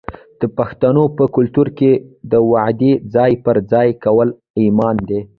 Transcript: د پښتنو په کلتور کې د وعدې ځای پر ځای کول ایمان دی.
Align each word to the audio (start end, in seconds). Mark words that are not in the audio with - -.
د 0.41 0.43
پښتنو 0.57 1.03
په 1.17 1.23
کلتور 1.35 1.67
کې 1.77 1.91
د 2.31 2.33
وعدې 2.51 2.91
ځای 3.15 3.31
پر 3.43 3.55
ځای 3.71 3.89
کول 4.03 4.29
ایمان 4.61 4.95
دی. 5.09 5.19